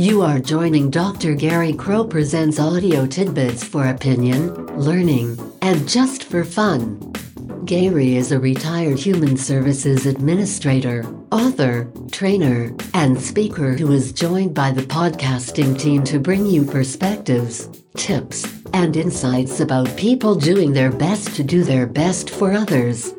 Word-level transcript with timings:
You 0.00 0.22
are 0.22 0.38
joining 0.38 0.90
Dr. 0.90 1.34
Gary 1.34 1.72
Crow 1.72 2.04
Presents 2.04 2.60
audio 2.60 3.04
tidbits 3.04 3.64
for 3.64 3.88
opinion, 3.88 4.54
learning, 4.76 5.36
and 5.60 5.88
just 5.88 6.22
for 6.22 6.44
fun. 6.44 7.00
Gary 7.64 8.14
is 8.14 8.30
a 8.30 8.38
retired 8.38 8.96
human 8.96 9.36
services 9.36 10.06
administrator, 10.06 11.04
author, 11.32 11.90
trainer, 12.12 12.72
and 12.94 13.20
speaker 13.20 13.72
who 13.72 13.90
is 13.90 14.12
joined 14.12 14.54
by 14.54 14.70
the 14.70 14.82
podcasting 14.82 15.76
team 15.76 16.04
to 16.04 16.20
bring 16.20 16.46
you 16.46 16.64
perspectives, 16.64 17.68
tips, 17.96 18.46
and 18.74 18.96
insights 18.96 19.58
about 19.58 19.96
people 19.96 20.36
doing 20.36 20.72
their 20.72 20.92
best 20.92 21.34
to 21.34 21.42
do 21.42 21.64
their 21.64 21.88
best 21.88 22.30
for 22.30 22.52
others. 22.52 23.14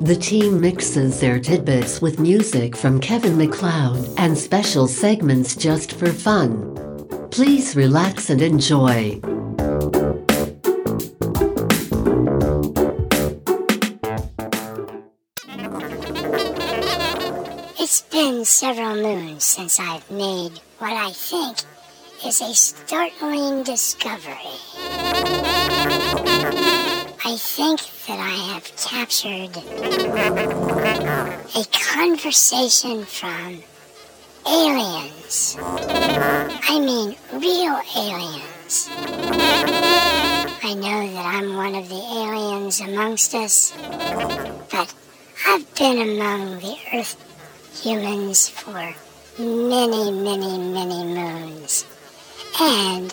The 0.00 0.16
team 0.16 0.62
mixes 0.62 1.20
their 1.20 1.38
tidbits 1.38 2.00
with 2.00 2.18
music 2.18 2.74
from 2.74 3.00
Kevin 3.00 3.36
MacLeod 3.36 4.08
and 4.16 4.36
special 4.36 4.88
segments 4.88 5.54
just 5.54 5.92
for 5.92 6.10
fun. 6.10 6.74
Please 7.30 7.76
relax 7.76 8.30
and 8.30 8.40
enjoy. 8.40 9.20
It's 17.78 18.00
been 18.10 18.46
several 18.46 18.94
moons 18.96 19.44
since 19.44 19.78
I've 19.78 20.10
made 20.10 20.52
what 20.78 20.94
I 20.94 21.10
think 21.12 21.58
is 22.24 22.40
a 22.40 22.54
startling 22.54 23.64
discovery. 23.64 24.56
I 27.22 27.36
think 27.36 27.80
that 28.06 28.18
I 28.18 28.54
have 28.54 28.64
captured 28.76 29.56
a 31.56 31.64
conversation 31.94 33.04
from 33.04 33.62
aliens. 34.46 35.56
I 35.60 36.78
mean, 36.80 37.16
real 37.32 37.80
aliens. 37.96 38.88
I 40.62 40.74
know 40.74 41.12
that 41.12 41.26
I'm 41.26 41.56
one 41.56 41.74
of 41.74 41.88
the 41.88 41.96
aliens 41.96 42.80
amongst 42.80 43.34
us, 43.34 43.72
but 44.70 44.94
I've 45.46 45.74
been 45.74 45.98
among 45.98 46.60
the 46.60 46.76
Earth 46.94 47.16
humans 47.82 48.48
for 48.48 48.94
many, 49.38 50.10
many, 50.10 50.58
many 50.58 51.04
moons. 51.04 51.84
And 52.60 53.12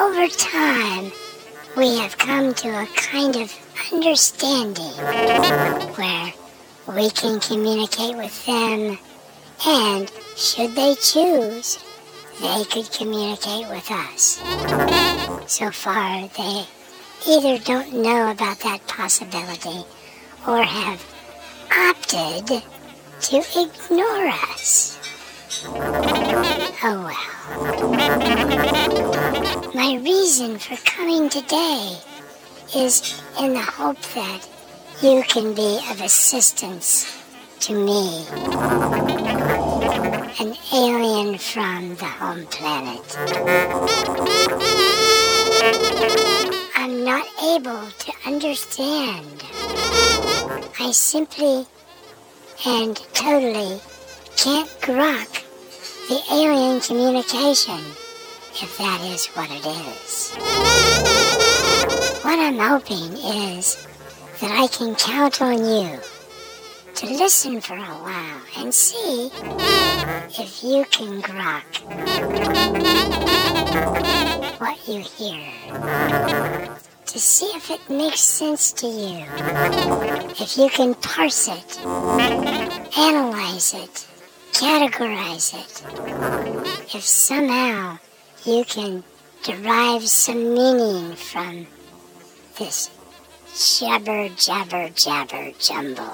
over 0.00 0.28
time, 0.28 1.12
we 1.78 1.96
have 1.96 2.18
come 2.18 2.52
to 2.52 2.68
a 2.68 2.86
kind 2.96 3.36
of 3.36 3.54
understanding 3.92 4.92
where 5.94 6.32
we 6.88 7.08
can 7.10 7.38
communicate 7.38 8.16
with 8.16 8.46
them, 8.46 8.98
and 9.64 10.10
should 10.36 10.74
they 10.74 10.96
choose, 10.96 11.78
they 12.40 12.64
could 12.64 12.90
communicate 12.90 13.68
with 13.70 13.88
us. 13.92 14.42
So 15.46 15.70
far, 15.70 16.28
they 16.36 16.66
either 17.28 17.58
don't 17.62 17.92
know 17.92 18.32
about 18.32 18.58
that 18.58 18.84
possibility 18.88 19.84
or 20.48 20.64
have 20.64 21.00
opted 21.70 22.60
to 23.20 23.36
ignore 23.56 24.26
us. 24.50 24.97
Oh 25.50 27.08
well. 27.08 27.14
My 29.74 29.96
reason 30.04 30.58
for 30.58 30.76
coming 30.84 31.30
today 31.30 31.96
is 32.76 33.22
in 33.40 33.54
the 33.54 33.62
hope 33.62 33.98
that 34.14 34.46
you 35.00 35.22
can 35.26 35.54
be 35.54 35.80
of 35.90 36.02
assistance 36.02 37.18
to 37.60 37.72
me, 37.72 38.26
an 40.38 40.54
alien 40.74 41.38
from 41.38 41.94
the 41.94 42.04
home 42.04 42.44
planet. 42.46 43.16
I'm 46.76 47.04
not 47.04 47.26
able 47.42 47.88
to 47.90 48.12
understand. 48.26 49.44
I 50.78 50.90
simply 50.92 51.66
and 52.66 52.96
totally 53.14 53.80
can't 54.36 54.68
grok 54.80 55.37
the 56.08 56.22
alien 56.32 56.80
communication, 56.80 57.78
if 58.54 58.78
that 58.78 59.00
is 59.02 59.26
what 59.28 59.50
it 59.50 59.66
is. 59.66 60.32
What 62.24 62.38
I'm 62.38 62.58
hoping 62.58 63.12
is 63.12 63.86
that 64.40 64.50
I 64.50 64.68
can 64.68 64.94
count 64.94 65.42
on 65.42 65.58
you 65.58 66.00
to 66.94 67.06
listen 67.06 67.60
for 67.60 67.74
a 67.74 67.80
while 67.80 68.40
and 68.56 68.72
see 68.72 69.30
if 70.40 70.64
you 70.64 70.86
can 70.90 71.20
grok 71.20 71.62
what 74.58 74.88
you 74.88 75.00
hear. 75.00 75.52
To 77.04 77.18
see 77.18 77.46
if 77.54 77.70
it 77.70 77.90
makes 77.90 78.20
sense 78.20 78.72
to 78.72 78.86
you. 78.86 79.26
If 80.40 80.56
you 80.56 80.70
can 80.70 80.94
parse 80.94 81.48
it, 81.48 81.78
analyze 82.96 83.74
it, 83.74 84.07
categorize 84.58 85.54
it. 85.54 86.92
If 86.92 87.04
somehow 87.04 87.98
you 88.44 88.64
can 88.64 89.04
derive 89.44 90.08
some 90.08 90.52
meaning 90.52 91.14
from 91.14 91.68
this 92.58 92.90
jabber, 93.56 94.28
jabber, 94.30 94.88
jabber 94.90 95.52
jumble. 95.60 96.12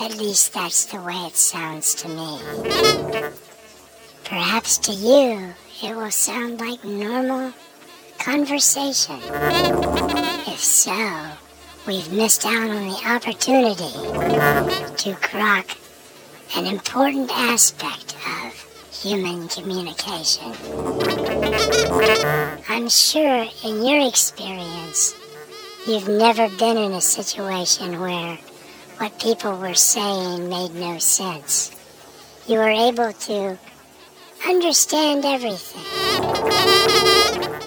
At 0.00 0.16
least 0.18 0.54
that's 0.54 0.86
the 0.86 1.00
way 1.00 1.14
it 1.26 1.36
sounds 1.36 1.94
to 1.94 2.08
me. 2.08 2.40
Perhaps 4.24 4.78
to 4.78 4.92
you, 4.92 5.54
it 5.84 5.94
will 5.94 6.10
sound 6.10 6.60
like 6.60 6.84
normal 6.84 7.52
conversation. 8.18 9.20
If 10.48 10.58
so, 10.58 11.30
we've 11.86 12.12
missed 12.12 12.44
out 12.44 12.70
on 12.70 12.88
the 12.88 13.02
opportunity 13.06 13.92
to 14.96 15.12
grok 15.20 15.81
an 16.54 16.66
important 16.66 17.30
aspect 17.32 18.14
of 18.26 18.92
human 18.92 19.48
communication. 19.48 20.52
I'm 22.68 22.88
sure 22.90 23.46
in 23.64 23.84
your 23.86 24.06
experience, 24.06 25.14
you've 25.86 26.08
never 26.08 26.50
been 26.50 26.76
in 26.76 26.92
a 26.92 27.00
situation 27.00 27.98
where 27.98 28.36
what 28.98 29.18
people 29.18 29.56
were 29.56 29.72
saying 29.74 30.50
made 30.50 30.74
no 30.74 30.98
sense. 30.98 31.74
You 32.46 32.58
were 32.58 32.68
able 32.68 33.12
to 33.12 33.58
understand 34.46 35.24
everything. 35.24 35.82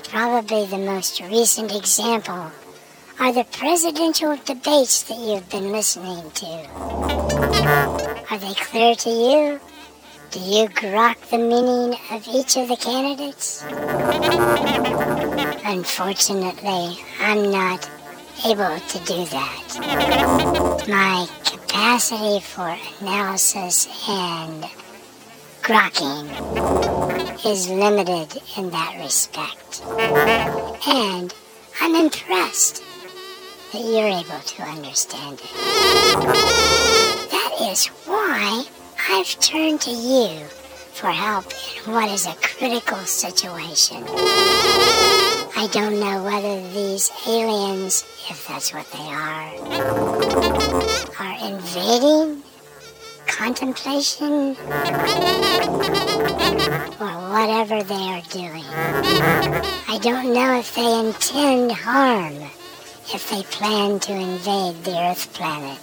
Probably 0.09 0.67
the 0.67 0.77
most 0.77 1.19
recent 1.21 1.75
example 1.75 2.51
are 3.19 3.33
the 3.33 3.45
presidential 3.45 4.37
debates 4.45 5.03
that 5.03 5.17
you've 5.17 5.49
been 5.49 5.71
listening 5.71 6.29
to. 6.31 8.14
Are 8.31 8.39
they 8.39 8.55
clear 8.55 8.95
to 8.95 9.09
you? 9.09 9.59
Do 10.31 10.39
you 10.39 10.67
grok 10.67 11.29
the 11.29 11.37
meaning 11.37 11.99
of 12.09 12.27
each 12.27 12.57
of 12.57 12.67
the 12.69 12.75
candidates? 12.75 13.63
Unfortunately, 15.63 16.97
I'm 17.19 17.51
not 17.51 17.87
able 18.43 18.79
to 18.79 18.99
do 19.05 19.25
that. 19.25 20.85
My 20.87 21.27
capacity 21.43 22.39
for 22.39 22.75
analysis 22.99 23.87
and 24.09 24.65
grokking 25.61 26.25
is 27.45 27.69
limited 27.69 28.41
in 28.57 28.71
that 28.71 28.95
respect. 28.97 29.83
And 30.87 31.31
I'm 31.79 31.95
impressed 31.95 32.83
that 33.71 33.81
you're 33.81 34.07
able 34.07 34.39
to 34.39 34.63
understand 34.63 35.41
it. 35.43 36.84
Why 38.45 38.63
I've 39.09 39.39
turned 39.39 39.81
to 39.81 39.89
you 39.89 40.45
for 40.93 41.09
help 41.09 41.45
in 41.83 41.91
what 41.91 42.11
is 42.11 42.27
a 42.27 42.35
critical 42.35 42.99
situation. 42.99 44.03
I 45.57 45.67
don't 45.71 45.99
know 45.99 46.23
whether 46.23 46.61
these 46.69 47.11
aliens, 47.27 48.03
if 48.29 48.47
that's 48.47 48.71
what 48.71 48.85
they 48.91 48.99
are, 48.99 49.49
are 51.19 51.37
invading 51.49 52.43
contemplation 53.25 54.55
or 57.01 57.13
whatever 57.33 57.81
they 57.81 58.05
are 58.13 58.21
doing. 58.29 58.65
I 59.87 59.97
don't 60.03 60.31
know 60.31 60.59
if 60.59 60.75
they 60.75 60.99
intend 60.99 61.71
harm 61.71 62.43
if 63.13 63.29
they 63.29 63.43
plan 63.43 63.99
to 63.99 64.13
invade 64.13 64.83
the 64.83 64.97
Earth 64.97 65.31
planet. 65.33 65.79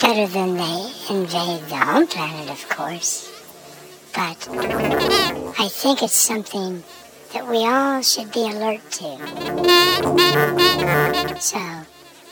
Better 0.00 0.26
than 0.26 0.56
they 0.56 0.92
invade 1.10 1.62
the 1.68 1.76
home 1.76 2.06
planet, 2.06 2.50
of 2.50 2.68
course. 2.68 3.30
But 4.14 4.48
I 5.58 5.68
think 5.68 6.02
it's 6.02 6.14
something 6.14 6.82
that 7.32 7.46
we 7.46 7.58
all 7.58 8.02
should 8.02 8.32
be 8.32 8.40
alert 8.40 8.80
to. 8.92 9.18
So, 11.40 11.60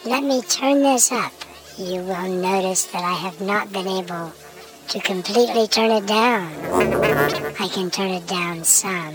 let 0.04 0.22
me 0.24 0.40
turn 0.42 0.82
this 0.82 1.12
up. 1.12 1.32
You 1.76 2.00
will 2.02 2.28
notice 2.28 2.86
that 2.86 3.04
I 3.04 3.14
have 3.14 3.40
not 3.40 3.72
been 3.72 3.86
able 3.86 4.32
to 4.88 5.00
completely 5.00 5.68
turn 5.68 5.90
it 5.90 6.06
down. 6.06 6.50
I 7.60 7.68
can 7.68 7.90
turn 7.90 8.10
it 8.10 8.26
down 8.26 8.64
some, 8.64 9.14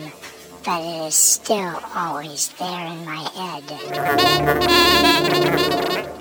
but 0.65 0.81
it 0.81 1.07
is 1.07 1.15
still 1.15 1.80
always 1.94 2.48
there 2.60 2.88
in 2.88 3.06
my 3.06 3.21
head. 3.36 3.63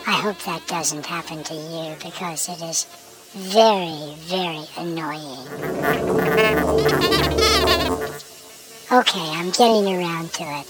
I 0.07 0.21
hope 0.21 0.39
that 0.41 0.67
doesn't 0.67 1.07
happen 1.07 1.45
to 1.45 1.55
you 1.55 1.95
because 2.03 2.49
it 2.49 2.61
is 2.63 2.87
very, 3.35 4.15
very 4.17 4.67
annoying. 4.77 5.47
Okay, 8.91 9.31
I'm 9.31 9.51
getting 9.51 9.87
around 9.95 10.33
to 10.35 10.43
it. 10.43 10.67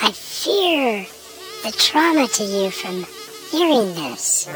I 0.00 0.10
fear 0.12 1.04
the 1.64 1.72
trauma 1.76 2.28
to 2.28 2.44
you 2.44 2.70
from 2.70 3.04
hearing 3.50 3.94
this. 3.94 4.46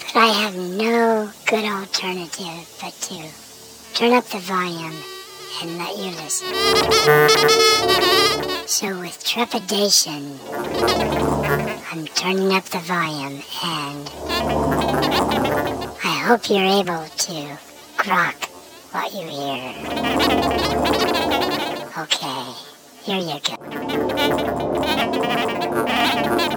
But 0.00 0.16
I 0.16 0.26
have 0.26 0.56
no 0.56 1.30
good 1.46 1.64
alternative 1.64 2.76
but 2.80 2.92
to 2.92 3.28
turn 3.94 4.12
up 4.12 4.24
the 4.26 4.38
volume 4.38 4.94
and 5.62 5.78
let 5.78 5.96
you 5.96 6.10
listen. 6.22 6.54
So 8.66 8.98
with 9.00 9.22
trepidation, 9.24 10.38
I'm 11.92 12.06
turning 12.14 12.52
up 12.52 12.64
the 12.64 12.78
volume 12.78 13.42
and 13.62 14.10
I 16.02 16.24
hope 16.26 16.48
you're 16.48 16.64
able 16.64 17.06
to 17.06 17.58
grok 17.96 18.44
what 18.92 19.12
you 19.12 19.28
hear. 19.28 19.74
Okay, 21.96 22.54
here 23.04 23.20
you 23.20 23.40
Thanks 25.74 26.53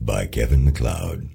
By 0.00 0.26
Kevin 0.26 0.64
MacLeod. 0.64 1.30